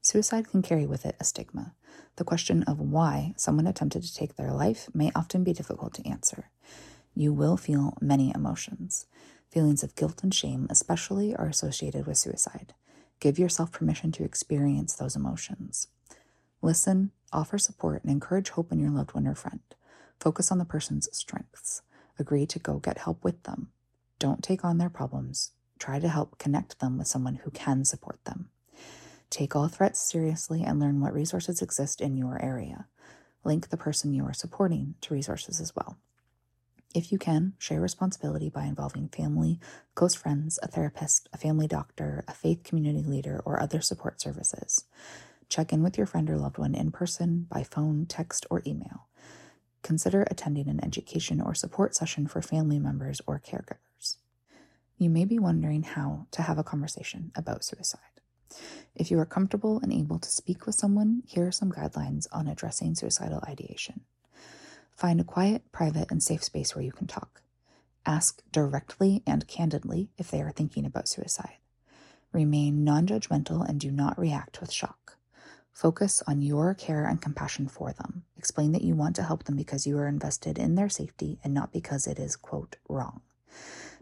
Suicide 0.00 0.48
can 0.48 0.62
carry 0.62 0.86
with 0.86 1.04
it 1.04 1.16
a 1.18 1.24
stigma. 1.24 1.74
The 2.14 2.24
question 2.24 2.62
of 2.62 2.78
why 2.78 3.34
someone 3.36 3.66
attempted 3.66 4.04
to 4.04 4.14
take 4.14 4.36
their 4.36 4.52
life 4.52 4.88
may 4.94 5.10
often 5.16 5.42
be 5.42 5.52
difficult 5.52 5.94
to 5.94 6.08
answer. 6.08 6.48
You 7.12 7.32
will 7.32 7.56
feel 7.56 7.98
many 8.00 8.32
emotions. 8.32 9.06
Feelings 9.50 9.82
of 9.82 9.96
guilt 9.96 10.22
and 10.22 10.32
shame, 10.32 10.68
especially, 10.70 11.34
are 11.34 11.48
associated 11.48 12.06
with 12.06 12.18
suicide. 12.18 12.74
Give 13.18 13.36
yourself 13.36 13.72
permission 13.72 14.12
to 14.12 14.24
experience 14.24 14.94
those 14.94 15.16
emotions. 15.16 15.88
Listen, 16.62 17.10
offer 17.32 17.58
support, 17.58 18.04
and 18.04 18.12
encourage 18.12 18.50
hope 18.50 18.70
in 18.70 18.78
your 18.78 18.90
loved 18.90 19.12
one 19.14 19.26
or 19.26 19.34
friend. 19.34 19.60
Focus 20.20 20.52
on 20.52 20.58
the 20.58 20.64
person's 20.64 21.08
strengths. 21.10 21.82
Agree 22.16 22.46
to 22.46 22.60
go 22.60 22.78
get 22.78 22.98
help 22.98 23.24
with 23.24 23.42
them. 23.42 23.70
Don't 24.18 24.42
take 24.42 24.64
on 24.64 24.78
their 24.78 24.90
problems. 24.90 25.52
Try 25.78 26.00
to 26.00 26.08
help 26.08 26.38
connect 26.38 26.80
them 26.80 26.98
with 26.98 27.06
someone 27.06 27.36
who 27.36 27.50
can 27.50 27.84
support 27.84 28.18
them. 28.24 28.50
Take 29.30 29.54
all 29.54 29.68
threats 29.68 30.00
seriously 30.00 30.64
and 30.64 30.80
learn 30.80 31.00
what 31.00 31.12
resources 31.12 31.62
exist 31.62 32.00
in 32.00 32.16
your 32.16 32.42
area. 32.42 32.86
Link 33.44 33.68
the 33.68 33.76
person 33.76 34.12
you 34.12 34.24
are 34.24 34.32
supporting 34.32 34.94
to 35.02 35.14
resources 35.14 35.60
as 35.60 35.76
well. 35.76 35.98
If 36.94 37.12
you 37.12 37.18
can, 37.18 37.52
share 37.58 37.80
responsibility 37.80 38.48
by 38.48 38.64
involving 38.64 39.08
family, 39.08 39.60
close 39.94 40.14
friends, 40.14 40.58
a 40.62 40.68
therapist, 40.68 41.28
a 41.32 41.38
family 41.38 41.68
doctor, 41.68 42.24
a 42.26 42.32
faith 42.32 42.64
community 42.64 43.04
leader, 43.04 43.42
or 43.44 43.60
other 43.60 43.82
support 43.82 44.20
services. 44.20 44.86
Check 45.48 45.72
in 45.72 45.82
with 45.82 45.96
your 45.96 46.06
friend 46.06 46.28
or 46.30 46.36
loved 46.38 46.58
one 46.58 46.74
in 46.74 46.90
person, 46.90 47.46
by 47.50 47.62
phone, 47.62 48.06
text, 48.06 48.46
or 48.50 48.62
email. 48.66 49.06
Consider 49.82 50.22
attending 50.30 50.68
an 50.68 50.82
education 50.82 51.40
or 51.40 51.54
support 51.54 51.94
session 51.94 52.26
for 52.26 52.42
family 52.42 52.78
members 52.78 53.20
or 53.26 53.38
caregivers. 53.38 53.87
You 54.98 55.10
may 55.10 55.24
be 55.24 55.38
wondering 55.38 55.84
how 55.84 56.26
to 56.32 56.42
have 56.42 56.58
a 56.58 56.64
conversation 56.64 57.30
about 57.36 57.62
suicide. 57.62 58.00
If 58.96 59.12
you 59.12 59.18
are 59.20 59.26
comfortable 59.26 59.78
and 59.80 59.92
able 59.92 60.18
to 60.18 60.28
speak 60.28 60.66
with 60.66 60.74
someone, 60.74 61.22
here 61.24 61.46
are 61.46 61.52
some 61.52 61.70
guidelines 61.70 62.26
on 62.32 62.48
addressing 62.48 62.96
suicidal 62.96 63.40
ideation. 63.46 64.00
Find 64.96 65.20
a 65.20 65.24
quiet, 65.24 65.70
private, 65.70 66.10
and 66.10 66.20
safe 66.20 66.42
space 66.42 66.74
where 66.74 66.84
you 66.84 66.90
can 66.90 67.06
talk. 67.06 67.42
Ask 68.04 68.42
directly 68.50 69.22
and 69.24 69.46
candidly 69.46 70.08
if 70.18 70.32
they 70.32 70.42
are 70.42 70.50
thinking 70.50 70.84
about 70.84 71.06
suicide. 71.06 71.58
Remain 72.32 72.82
non 72.82 73.06
judgmental 73.06 73.68
and 73.68 73.78
do 73.78 73.92
not 73.92 74.18
react 74.18 74.60
with 74.60 74.72
shock. 74.72 75.16
Focus 75.72 76.24
on 76.26 76.42
your 76.42 76.74
care 76.74 77.04
and 77.04 77.22
compassion 77.22 77.68
for 77.68 77.92
them. 77.92 78.24
Explain 78.36 78.72
that 78.72 78.82
you 78.82 78.96
want 78.96 79.14
to 79.14 79.22
help 79.22 79.44
them 79.44 79.54
because 79.54 79.86
you 79.86 79.96
are 79.96 80.08
invested 80.08 80.58
in 80.58 80.74
their 80.74 80.88
safety 80.88 81.38
and 81.44 81.54
not 81.54 81.72
because 81.72 82.08
it 82.08 82.18
is, 82.18 82.34
quote, 82.34 82.74
wrong. 82.88 83.20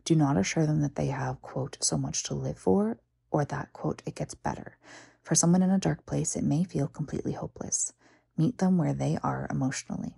Do 0.06 0.14
not 0.14 0.36
assure 0.36 0.66
them 0.66 0.82
that 0.82 0.94
they 0.94 1.08
have, 1.08 1.42
quote, 1.42 1.78
so 1.80 1.98
much 1.98 2.22
to 2.22 2.34
live 2.34 2.56
for 2.56 2.98
or 3.32 3.44
that, 3.44 3.72
quote, 3.72 4.02
it 4.06 4.14
gets 4.14 4.34
better. 4.34 4.78
For 5.24 5.34
someone 5.34 5.64
in 5.64 5.70
a 5.70 5.80
dark 5.80 6.06
place, 6.06 6.36
it 6.36 6.44
may 6.44 6.62
feel 6.62 6.86
completely 6.86 7.32
hopeless. 7.32 7.92
Meet 8.36 8.58
them 8.58 8.78
where 8.78 8.94
they 8.94 9.18
are 9.24 9.48
emotionally. 9.50 10.14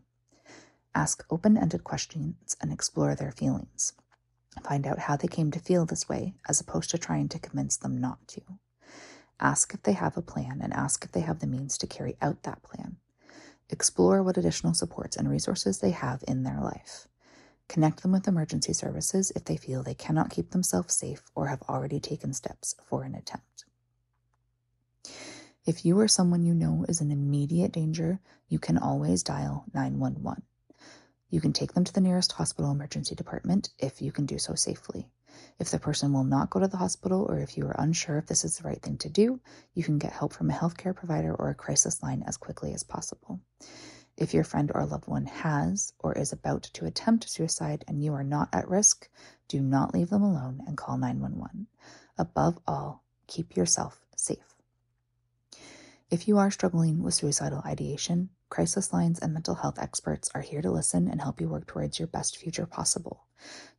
Ask 0.94 1.24
open 1.30 1.56
ended 1.56 1.84
questions 1.84 2.54
and 2.60 2.70
explore 2.70 3.14
their 3.14 3.32
feelings. 3.32 3.94
Find 4.62 4.86
out 4.86 4.98
how 4.98 5.16
they 5.16 5.26
came 5.26 5.50
to 5.52 5.58
feel 5.58 5.86
this 5.86 6.06
way, 6.06 6.34
as 6.46 6.60
opposed 6.60 6.90
to 6.90 6.98
trying 6.98 7.30
to 7.30 7.38
convince 7.38 7.78
them 7.78 7.96
not 7.96 8.28
to. 8.28 8.42
Ask 9.40 9.72
if 9.72 9.82
they 9.84 9.92
have 9.92 10.18
a 10.18 10.22
plan 10.22 10.60
and 10.62 10.74
ask 10.74 11.02
if 11.02 11.12
they 11.12 11.20
have 11.20 11.38
the 11.38 11.46
means 11.46 11.78
to 11.78 11.86
carry 11.86 12.18
out 12.20 12.42
that 12.42 12.62
plan. 12.62 12.96
Explore 13.70 14.22
what 14.22 14.36
additional 14.36 14.74
supports 14.74 15.16
and 15.16 15.30
resources 15.30 15.78
they 15.78 15.92
have 15.92 16.22
in 16.28 16.42
their 16.42 16.60
life. 16.60 17.08
Connect 17.68 18.02
them 18.02 18.12
with 18.12 18.26
emergency 18.26 18.72
services 18.72 19.30
if 19.36 19.44
they 19.44 19.56
feel 19.56 19.82
they 19.82 19.94
cannot 19.94 20.30
keep 20.30 20.50
themselves 20.50 20.94
safe 20.94 21.22
or 21.34 21.48
have 21.48 21.62
already 21.68 22.00
taken 22.00 22.32
steps 22.32 22.74
for 22.86 23.04
an 23.04 23.14
attempt. 23.14 23.66
If 25.66 25.84
you 25.84 26.00
or 26.00 26.08
someone 26.08 26.44
you 26.44 26.54
know 26.54 26.86
is 26.88 27.02
in 27.02 27.10
immediate 27.10 27.72
danger, 27.72 28.20
you 28.48 28.58
can 28.58 28.78
always 28.78 29.22
dial 29.22 29.66
911. 29.74 30.42
You 31.28 31.42
can 31.42 31.52
take 31.52 31.74
them 31.74 31.84
to 31.84 31.92
the 31.92 32.00
nearest 32.00 32.32
hospital 32.32 32.70
emergency 32.70 33.14
department 33.14 33.68
if 33.78 34.00
you 34.00 34.10
can 34.10 34.24
do 34.24 34.38
so 34.38 34.54
safely. 34.54 35.10
If 35.58 35.70
the 35.70 35.78
person 35.78 36.12
will 36.14 36.24
not 36.24 36.48
go 36.48 36.60
to 36.60 36.68
the 36.68 36.78
hospital 36.78 37.26
or 37.28 37.38
if 37.38 37.58
you 37.58 37.66
are 37.66 37.76
unsure 37.78 38.16
if 38.16 38.26
this 38.26 38.46
is 38.46 38.56
the 38.56 38.66
right 38.66 38.80
thing 38.80 38.96
to 38.98 39.10
do, 39.10 39.40
you 39.74 39.84
can 39.84 39.98
get 39.98 40.12
help 40.12 40.32
from 40.32 40.48
a 40.50 40.54
healthcare 40.54 40.96
provider 40.96 41.34
or 41.34 41.50
a 41.50 41.54
crisis 41.54 42.02
line 42.02 42.22
as 42.26 42.38
quickly 42.38 42.72
as 42.72 42.82
possible. 42.82 43.40
If 44.20 44.34
your 44.34 44.42
friend 44.42 44.72
or 44.74 44.84
loved 44.84 45.06
one 45.06 45.26
has 45.26 45.92
or 46.00 46.12
is 46.12 46.32
about 46.32 46.64
to 46.64 46.86
attempt 46.86 47.30
suicide 47.30 47.84
and 47.86 48.02
you 48.02 48.12
are 48.14 48.24
not 48.24 48.48
at 48.52 48.68
risk, 48.68 49.08
do 49.46 49.60
not 49.60 49.94
leave 49.94 50.10
them 50.10 50.24
alone 50.24 50.60
and 50.66 50.76
call 50.76 50.98
911. 50.98 51.68
Above 52.18 52.58
all, 52.66 53.04
keep 53.28 53.56
yourself 53.56 54.04
safe. 54.16 54.56
If 56.10 56.26
you 56.26 56.36
are 56.36 56.50
struggling 56.50 57.04
with 57.04 57.14
suicidal 57.14 57.62
ideation, 57.64 58.30
crisis 58.48 58.92
lines 58.92 59.20
and 59.20 59.32
mental 59.32 59.54
health 59.54 59.78
experts 59.78 60.28
are 60.34 60.40
here 60.40 60.62
to 60.62 60.70
listen 60.72 61.06
and 61.06 61.20
help 61.20 61.40
you 61.40 61.48
work 61.48 61.68
towards 61.68 62.00
your 62.00 62.08
best 62.08 62.38
future 62.38 62.66
possible. 62.66 63.24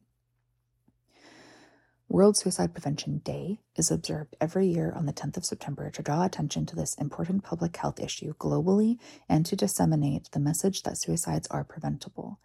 World 2.10 2.38
Suicide 2.38 2.74
Prevention 2.74 3.18
Day 3.18 3.60
is 3.76 3.92
observed 3.92 4.38
every 4.40 4.66
year 4.66 4.94
on 4.96 5.06
the 5.06 5.12
10th 5.12 5.36
of 5.36 5.46
September 5.46 5.90
to 5.90 6.02
draw 6.02 6.24
attention 6.24 6.66
to 6.68 6.76
this 6.76 6.96
important 6.96 7.44
public 7.44 7.76
health 7.76 8.00
issue 8.00 8.34
globally 8.36 8.98
and 9.28 9.46
to 9.46 9.58
disseminate 9.58 10.32
the 10.32 10.40
message 10.40 10.84
that 10.84 10.98
suicides 10.98 11.50
are 11.52 11.66
preventable. 11.66 12.40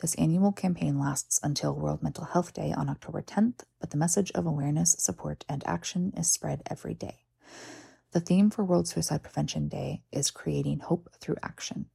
This 0.00 0.14
annual 0.16 0.52
campaign 0.52 1.00
lasts 1.00 1.40
until 1.42 1.74
World 1.74 2.02
Mental 2.02 2.26
Health 2.26 2.52
Day 2.52 2.74
on 2.76 2.90
October 2.90 3.22
10th, 3.22 3.60
but 3.80 3.90
the 3.90 3.96
message 3.96 4.30
of 4.32 4.44
awareness, 4.44 4.94
support, 4.98 5.46
and 5.48 5.66
action 5.66 6.12
is 6.14 6.30
spread 6.30 6.60
every 6.66 6.92
day. 6.92 7.20
The 8.12 8.20
theme 8.20 8.50
for 8.50 8.66
World 8.66 8.86
Suicide 8.86 9.22
Prevention 9.22 9.66
Day 9.68 10.02
is 10.12 10.30
creating 10.30 10.80
hope 10.80 11.08
through 11.22 11.36
action. 11.42 11.86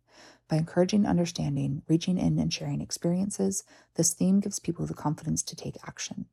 By 0.51 0.57
encouraging 0.57 1.05
understanding, 1.05 1.81
reaching 1.87 2.17
in, 2.17 2.37
and 2.37 2.51
sharing 2.51 2.81
experiences, 2.81 3.63
this 3.95 4.13
theme 4.13 4.41
gives 4.41 4.59
people 4.59 4.85
the 4.85 4.93
confidence 4.93 5.41
to 5.43 5.55
take 5.55 5.77
action. 5.87 6.25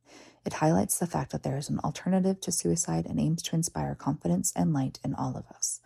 It 0.45 0.55
highlights 0.55 0.99
the 0.99 1.07
fact 1.07 1.31
that 1.31 1.43
there 1.43 1.55
is 1.55 1.69
an 1.69 1.79
alternative 1.85 2.41
to 2.41 2.51
suicide 2.51 3.05
and 3.05 3.17
aims 3.17 3.41
to 3.43 3.55
inspire 3.55 3.95
confidence 3.95 4.51
and 4.57 4.73
light 4.73 4.99
in 5.05 5.15
all 5.15 5.37
of 5.37 5.47
us. 5.55 5.79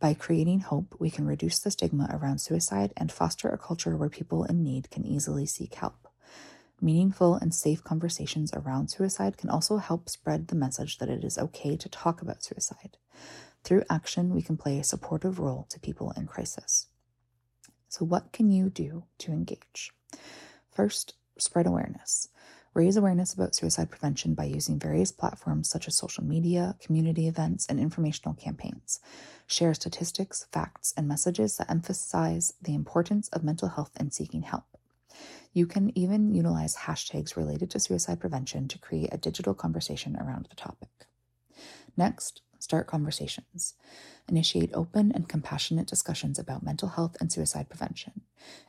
By 0.00 0.14
creating 0.14 0.58
hope, 0.58 0.96
we 0.98 1.08
can 1.08 1.24
reduce 1.24 1.60
the 1.60 1.70
stigma 1.70 2.08
around 2.12 2.40
suicide 2.40 2.92
and 2.96 3.12
foster 3.12 3.48
a 3.48 3.56
culture 3.56 3.96
where 3.96 4.08
people 4.08 4.42
in 4.42 4.64
need 4.64 4.90
can 4.90 5.06
easily 5.06 5.46
seek 5.46 5.74
help. 5.74 6.08
Meaningful 6.80 7.36
and 7.36 7.54
safe 7.54 7.84
conversations 7.84 8.52
around 8.54 8.88
suicide 8.88 9.36
can 9.36 9.50
also 9.50 9.76
help 9.76 10.08
spread 10.08 10.48
the 10.48 10.56
message 10.56 10.98
that 10.98 11.08
it 11.08 11.22
is 11.22 11.38
okay 11.38 11.76
to 11.76 11.88
talk 11.88 12.22
about 12.22 12.42
suicide. 12.42 12.96
Through 13.62 13.84
action, 13.88 14.34
we 14.34 14.42
can 14.42 14.56
play 14.56 14.80
a 14.80 14.84
supportive 14.84 15.38
role 15.38 15.68
to 15.70 15.78
people 15.78 16.12
in 16.16 16.26
crisis. 16.26 16.88
So, 17.88 18.04
what 18.04 18.32
can 18.32 18.50
you 18.50 18.70
do 18.70 19.04
to 19.18 19.32
engage? 19.32 19.92
First, 20.70 21.14
spread 21.38 21.66
awareness. 21.66 22.28
Raise 22.74 22.96
awareness 22.96 23.32
about 23.32 23.54
suicide 23.54 23.90
prevention 23.90 24.34
by 24.34 24.44
using 24.44 24.78
various 24.78 25.10
platforms 25.10 25.68
such 25.68 25.88
as 25.88 25.96
social 25.96 26.22
media, 26.22 26.76
community 26.80 27.26
events, 27.26 27.66
and 27.66 27.80
informational 27.80 28.34
campaigns. 28.34 29.00
Share 29.46 29.74
statistics, 29.74 30.46
facts, 30.52 30.94
and 30.96 31.08
messages 31.08 31.56
that 31.56 31.70
emphasize 31.70 32.54
the 32.62 32.74
importance 32.74 33.28
of 33.30 33.42
mental 33.42 33.68
health 33.68 33.90
and 33.96 34.12
seeking 34.12 34.42
help. 34.42 34.64
You 35.52 35.66
can 35.66 35.96
even 35.98 36.34
utilize 36.34 36.76
hashtags 36.76 37.36
related 37.36 37.70
to 37.70 37.80
suicide 37.80 38.20
prevention 38.20 38.68
to 38.68 38.78
create 38.78 39.12
a 39.12 39.18
digital 39.18 39.54
conversation 39.54 40.16
around 40.16 40.46
the 40.48 40.54
topic. 40.54 40.90
Next, 41.96 42.42
start 42.58 42.86
conversations. 42.86 43.74
Initiate 44.28 44.70
open 44.74 45.12
and 45.12 45.28
compassionate 45.28 45.86
discussions 45.86 46.38
about 46.38 46.62
mental 46.62 46.88
health 46.88 47.16
and 47.20 47.32
suicide 47.32 47.68
prevention. 47.68 48.22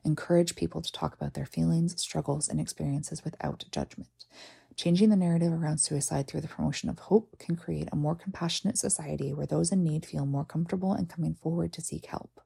Encourage 0.04 0.56
people 0.56 0.82
to 0.82 0.92
talk 0.92 1.14
about 1.14 1.34
their 1.34 1.46
feelings, 1.46 2.00
struggles, 2.02 2.48
and 2.48 2.60
experiences 2.60 3.24
without 3.24 3.66
judgment. 3.72 4.10
Changing 4.76 5.10
the 5.10 5.18
narrative 5.18 5.52
around 5.52 5.80
suicide 5.80 6.28
through 6.28 6.40
the 6.40 6.48
promotion 6.48 6.90
of 6.90 7.00
hope 7.00 7.38
can 7.38 7.58
create 7.58 7.90
a 7.92 7.98
more 7.98 8.16
compassionate 8.16 8.78
society 8.78 9.34
where 9.34 9.46
those 9.46 9.74
in 9.74 9.84
need 9.84 10.06
feel 10.06 10.26
more 10.26 10.46
comfortable 10.46 10.94
in 10.94 11.06
coming 11.06 11.34
forward 11.34 11.74
to 11.74 11.82
seek 11.82 12.06
help. 12.06 12.40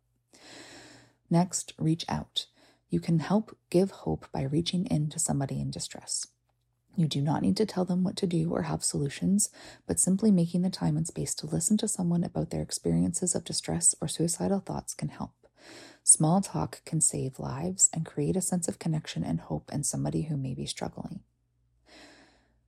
Next, 1.29 1.73
reach 1.77 2.05
out. 2.09 2.47
You 2.89 2.99
can 2.99 3.19
help 3.19 3.55
give 3.69 3.91
hope 3.91 4.25
by 4.31 4.43
reaching 4.43 4.85
in 4.87 5.09
to 5.09 5.19
somebody 5.19 5.59
in 5.59 5.69
distress. 5.69 6.27
You 6.95 7.07
do 7.07 7.21
not 7.21 7.41
need 7.41 7.57
to 7.57 7.65
tell 7.65 7.85
them 7.85 8.03
what 8.03 8.15
to 8.17 8.27
do 8.27 8.51
or 8.51 8.63
have 8.63 8.83
solutions, 8.83 9.49
but 9.87 9.99
simply 9.99 10.29
making 10.29 10.61
the 10.61 10.69
time 10.69 10.95
and 10.95 11.07
space 11.07 11.33
to 11.35 11.47
listen 11.47 11.77
to 11.77 11.87
someone 11.87 12.23
about 12.23 12.51
their 12.51 12.61
experiences 12.61 13.33
of 13.33 13.43
distress 13.43 13.95
or 13.99 14.07
suicidal 14.07 14.59
thoughts 14.59 14.93
can 14.93 15.09
help. 15.09 15.31
Small 16.03 16.41
talk 16.41 16.83
can 16.85 17.01
save 17.01 17.39
lives 17.39 17.89
and 17.93 18.05
create 18.05 18.35
a 18.35 18.41
sense 18.41 18.67
of 18.67 18.77
connection 18.77 19.23
and 19.23 19.39
hope 19.39 19.71
in 19.73 19.83
somebody 19.83 20.23
who 20.23 20.37
may 20.37 20.53
be 20.53 20.65
struggling. 20.65 21.21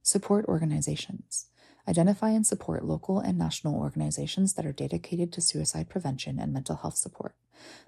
Support 0.02 0.46
organizations. 0.46 1.48
Identify 1.88 2.30
and 2.32 2.48
support 2.48 2.84
local 2.84 3.20
and 3.20 3.38
national 3.38 3.76
organizations 3.76 4.54
that 4.54 4.66
are 4.66 4.72
dedicated 4.72 5.32
to 5.34 5.42
suicide 5.42 5.90
prevention 5.90 6.40
and 6.40 6.52
mental 6.52 6.78
health 6.78 6.96
support. 6.96 7.36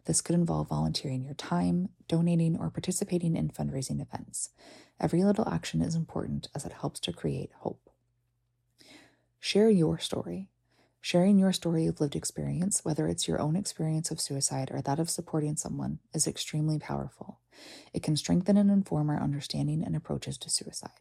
This 0.05 0.21
could 0.21 0.35
involve 0.35 0.69
volunteering 0.69 1.23
your 1.23 1.33
time, 1.33 1.89
donating, 2.07 2.57
or 2.57 2.69
participating 2.69 3.35
in 3.35 3.49
fundraising 3.49 4.01
events. 4.01 4.49
Every 4.99 5.23
little 5.23 5.47
action 5.47 5.81
is 5.81 5.95
important 5.95 6.47
as 6.55 6.65
it 6.65 6.73
helps 6.73 6.99
to 7.01 7.13
create 7.13 7.51
hope. 7.59 7.89
Share 9.39 9.69
your 9.69 9.99
story. 9.99 10.49
Sharing 10.99 11.37
your 11.37 11.53
story 11.53 11.85
of 11.85 12.01
lived 12.01 12.15
experience, 12.15 12.83
whether 12.83 13.07
it's 13.07 13.27
your 13.27 13.39
own 13.39 13.55
experience 13.55 14.11
of 14.11 14.19
suicide 14.19 14.69
or 14.73 14.81
that 14.81 14.99
of 14.99 15.09
supporting 15.09 15.55
someone, 15.55 15.99
is 16.13 16.27
extremely 16.27 16.79
powerful. 16.79 17.39
It 17.93 18.03
can 18.03 18.17
strengthen 18.17 18.57
and 18.57 18.69
inform 18.69 19.09
our 19.09 19.21
understanding 19.21 19.83
and 19.83 19.95
approaches 19.95 20.37
to 20.39 20.49
suicide. 20.49 20.99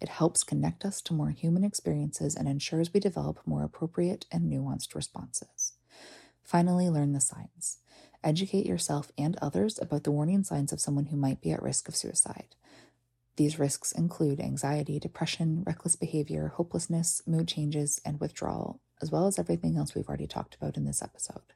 It 0.00 0.08
helps 0.08 0.44
connect 0.44 0.84
us 0.84 1.00
to 1.02 1.14
more 1.14 1.30
human 1.30 1.64
experiences 1.64 2.34
and 2.34 2.48
ensures 2.48 2.92
we 2.92 3.00
develop 3.00 3.40
more 3.46 3.62
appropriate 3.62 4.26
and 4.32 4.50
nuanced 4.50 4.94
responses. 4.94 5.74
Finally, 6.42 6.88
learn 6.88 7.12
the 7.12 7.20
signs. 7.20 7.78
Educate 8.22 8.66
yourself 8.66 9.12
and 9.18 9.36
others 9.40 9.78
about 9.78 10.04
the 10.04 10.10
warning 10.10 10.44
signs 10.44 10.72
of 10.72 10.80
someone 10.80 11.06
who 11.06 11.16
might 11.16 11.40
be 11.40 11.52
at 11.52 11.62
risk 11.62 11.88
of 11.88 11.96
suicide. 11.96 12.54
These 13.36 13.58
risks 13.58 13.90
include 13.92 14.40
anxiety, 14.40 15.00
depression, 15.00 15.64
reckless 15.66 15.96
behavior, 15.96 16.52
hopelessness, 16.54 17.22
mood 17.26 17.48
changes, 17.48 18.00
and 18.04 18.20
withdrawal, 18.20 18.80
as 19.02 19.10
well 19.10 19.26
as 19.26 19.38
everything 19.38 19.76
else 19.76 19.94
we've 19.94 20.08
already 20.08 20.28
talked 20.28 20.54
about 20.54 20.76
in 20.76 20.84
this 20.84 21.02
episode. 21.02 21.52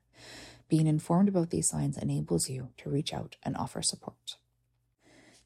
Being 0.68 0.87
informed 0.88 1.28
about 1.28 1.50
these 1.50 1.68
signs 1.68 1.97
enables 1.97 2.50
you 2.50 2.70
to 2.78 2.90
reach 2.90 3.14
out 3.14 3.37
and 3.42 3.56
offer 3.56 3.80
support. 3.80 4.37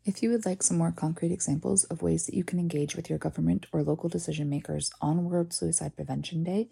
If 0.04 0.22
you 0.22 0.30
would 0.30 0.44
like 0.44 0.62
some 0.64 0.78
more 0.78 0.90
concrete 0.90 1.30
examples 1.30 1.84
of 1.84 2.02
ways 2.02 2.26
that 2.26 2.34
you 2.34 2.42
can 2.42 2.58
engage 2.58 2.96
with 2.96 3.08
your 3.08 3.20
government 3.20 3.66
or 3.72 3.84
local 3.84 4.08
decision 4.08 4.48
makers 4.50 4.90
on 5.00 5.24
World 5.24 5.52
Suicide 5.52 5.94
Prevention 5.94 6.42
Day, 6.42 6.68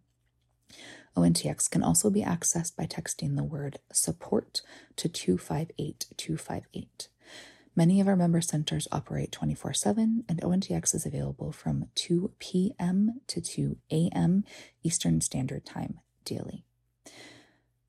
ONTX 1.17 1.67
can 1.67 1.81
also 1.81 2.11
be 2.11 2.21
accessed 2.21 2.75
by 2.75 2.85
texting 2.85 3.35
the 3.35 3.43
word 3.43 3.79
support 3.91 4.61
to 4.95 5.09
258 5.09 6.05
258. 6.15 7.07
Many 7.79 8.01
of 8.01 8.09
our 8.09 8.17
member 8.17 8.41
centers 8.41 8.89
operate 8.91 9.31
24 9.31 9.73
7, 9.73 10.25
and 10.27 10.41
ONTX 10.41 10.93
is 10.93 11.05
available 11.05 11.53
from 11.53 11.87
2 11.95 12.33
p.m. 12.37 13.21
to 13.27 13.39
2 13.39 13.77
a.m. 13.89 14.43
Eastern 14.83 15.21
Standard 15.21 15.65
Time 15.65 16.01
daily. 16.25 16.65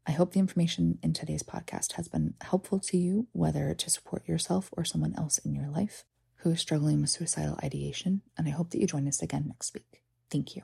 I 0.07 0.12
hope 0.12 0.33
the 0.33 0.38
information 0.38 1.00
in 1.03 1.12
today's 1.12 1.42
podcast 1.42 1.94
has 1.94 2.07
been 2.07 2.35
helpful 2.40 2.79
to 2.79 2.96
you, 2.96 3.26
whether 3.33 3.74
to 3.74 3.90
support 3.90 4.29
yourself 4.29 4.68
or 4.76 4.85
someone 4.85 5.16
else 5.18 5.38
in 5.38 5.57
your 5.57 5.68
life 5.68 6.05
who 6.37 6.53
is 6.53 6.61
struggling 6.61 7.00
with 7.00 7.11
suicidal 7.11 7.59
ideation, 7.61 8.22
and 8.38 8.46
I 8.46 8.53
hope 8.53 8.70
that 8.70 8.81
you 8.81 8.87
join 8.87 9.09
us 9.09 9.20
again 9.20 9.46
next 9.48 9.74
week. 9.74 10.05
Thank 10.31 10.55
you. 10.55 10.62